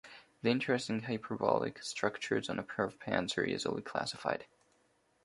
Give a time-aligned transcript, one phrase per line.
[0.41, 4.47] The interesting hyperbolic structures on a pair of pants are easily classified.